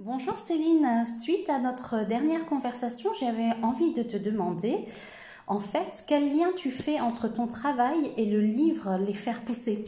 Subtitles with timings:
[0.00, 4.84] Bonjour Céline, suite à notre dernière conversation, j'avais envie de te demander,
[5.48, 9.84] en fait, quel lien tu fais entre ton travail et le livre Les faire pousser?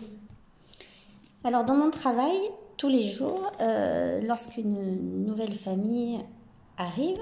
[1.45, 2.37] Alors dans mon travail,
[2.77, 6.19] tous les jours, euh, lorsqu'une nouvelle famille
[6.77, 7.21] arrive,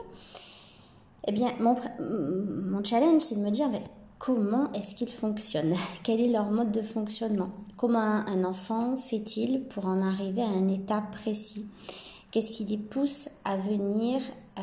[1.27, 3.68] eh bien mon, mon challenge c'est de me dire
[4.18, 7.50] comment est-ce qu'ils fonctionnent Quel est leur mode de fonctionnement?
[7.77, 11.66] Comment un enfant fait-il pour en arriver à un état précis
[12.30, 14.21] Qu'est-ce qui les pousse à venir,
[14.58, 14.62] euh,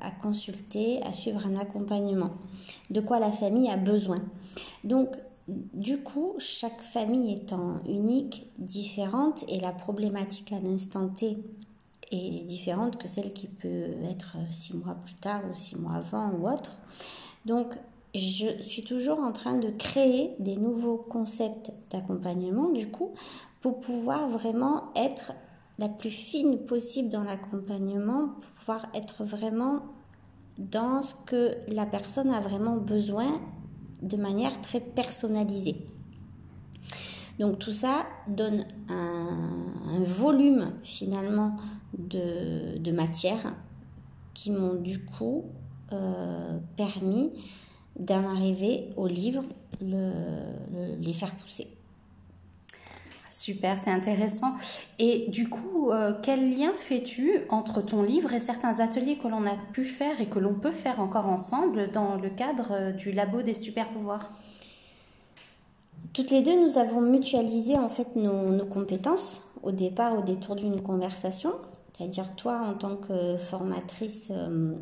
[0.00, 2.30] à consulter, à suivre un accompagnement?
[2.90, 4.22] De quoi la famille a besoin?
[4.84, 5.08] Donc,
[5.48, 11.38] du coup, chaque famille étant unique, différente, et la problématique à l'instant T
[12.12, 16.30] est différente que celle qui peut être six mois plus tard ou six mois avant
[16.30, 16.80] ou autre.
[17.46, 17.76] Donc,
[18.14, 23.10] je suis toujours en train de créer des nouveaux concepts d'accompagnement, du coup,
[23.60, 25.32] pour pouvoir vraiment être
[25.78, 29.82] la plus fine possible dans l'accompagnement pour pouvoir être vraiment
[30.58, 33.28] dans ce que la personne a vraiment besoin
[34.02, 35.86] de manière très personnalisée.
[37.38, 41.56] Donc tout ça donne un, volume finalement
[41.98, 43.54] de, matière
[44.34, 45.44] qui m'ont du coup
[45.92, 47.32] euh, permis
[47.98, 49.42] d'en arriver au livre,
[49.80, 51.75] les faire pousser.
[53.36, 54.54] Super, c'est intéressant.
[54.98, 59.46] Et du coup, euh, quel lien fais-tu entre ton livre et certains ateliers que l'on
[59.46, 63.12] a pu faire et que l'on peut faire encore ensemble dans le cadre euh, du
[63.12, 64.32] labo des super pouvoirs
[66.14, 70.80] Toutes les deux, nous avons mutualisé en fait nos, compétences au départ au détour d'une
[70.80, 71.52] conversation.
[71.92, 74.72] C'est-à-dire toi en tant que formatrice euh,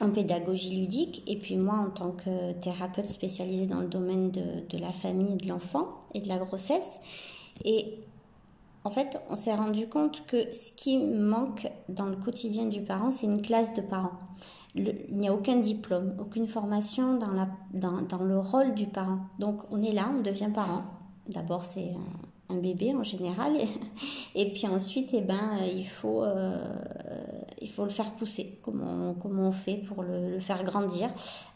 [0.00, 4.78] en pédagogie ludique et puis moi en tant que thérapeute spécialisée dans le domaine de
[4.78, 7.00] la famille et de l'enfant et de la grossesse.
[7.64, 7.98] Et
[8.84, 13.10] en fait, on s'est rendu compte que ce qui manque dans le quotidien du parent,
[13.10, 14.18] c'est une classe de parents.
[14.76, 19.18] il n'y a aucun diplôme, aucune formation dans, la, dans, dans, le rôle du parent.
[19.40, 20.84] Donc on est là, on devient parent.
[21.28, 21.94] D'abord, c'est
[22.48, 23.54] un bébé en général.
[24.34, 26.64] Et, puis ensuite, eh ben, il, faut, euh,
[27.76, 28.58] faut le faire pousser.
[28.62, 31.10] Comment, comment on fait pour le, faire grandir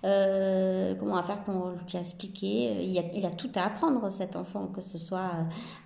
[0.05, 4.13] euh, Comment on va faire pour lui expliquer il a, il a tout à apprendre,
[4.13, 5.31] cet enfant, que ce soit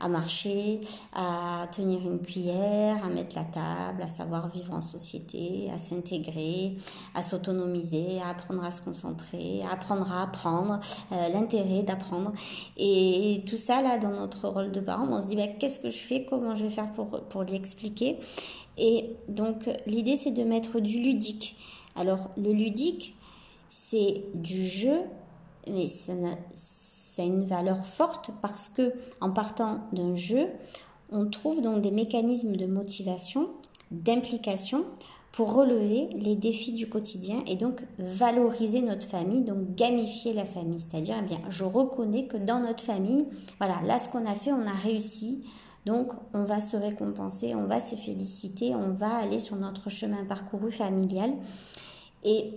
[0.00, 0.80] à marcher,
[1.14, 6.76] à tenir une cuillère, à mettre la table, à savoir vivre en société, à s'intégrer,
[7.14, 10.80] à s'autonomiser, à apprendre à se concentrer, à apprendre à apprendre,
[11.12, 12.32] euh, l'intérêt d'apprendre.
[12.76, 15.90] Et tout ça, là, dans notre rôle de parent, on se dit bah, qu'est-ce que
[15.90, 18.18] je fais, comment je vais faire pour, pour lui expliquer?
[18.76, 21.56] Et donc l'idée de mettre du ludique.
[21.96, 23.16] Alors le ludique
[23.68, 25.00] c'est du jeu,
[25.68, 25.88] mais
[27.18, 30.46] a, une valeur forte parce que en partant d'un jeu,
[31.10, 33.50] on trouve donc des mécanismes de motivation,
[33.90, 34.84] d'implication
[35.32, 40.78] pour relever les défis du quotidien et donc valoriser notre famille, donc gamifier la famille.
[40.78, 43.24] C'est-à-dire, eh bien, je reconnais que dans notre famille,
[43.58, 45.42] voilà, là, ce qu'on a fait, on a réussi.
[45.86, 50.24] Donc, on va se récompenser, on va se féliciter, on va aller sur notre chemin
[50.24, 51.32] parcouru familial.
[52.22, 52.52] Et,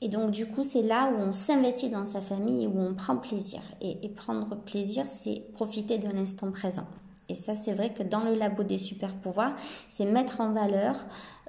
[0.00, 3.16] et donc, du coup, c'est là où on s'investit dans sa famille, où on prend
[3.16, 3.60] plaisir.
[3.80, 6.86] Et, prendre plaisir, c'est profiter de l'instant présent.
[7.28, 9.54] Et ça, c'est vrai que dans le labo des super pouvoirs,
[9.88, 10.96] c'est mettre en valeur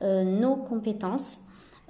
[0.04, 1.40] euh, nos compétences,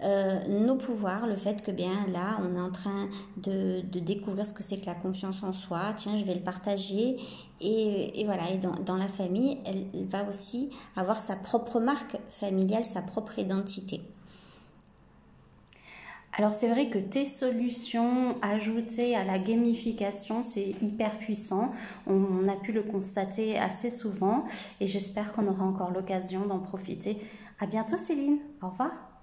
[0.04, 3.08] euh, nos pouvoirs, le fait que bien là, on est en train
[3.38, 5.94] de, découvrir ce que c'est que la confiance en soi.
[5.96, 7.18] Tiens, je vais le partager.
[7.62, 12.84] Et, voilà, et dans, dans, la famille, elle va aussi avoir sa propre marque familiale,
[12.84, 14.02] sa propre identité.
[16.38, 21.72] Alors c'est vrai que tes solutions ajoutées à la gamification, c'est hyper puissant.
[22.08, 24.44] On a pu le constater assez souvent
[24.82, 27.18] et j'espère qu'on aura encore l'occasion d'en profiter.
[27.60, 28.40] À bientôt Céline.
[28.62, 29.15] Au revoir.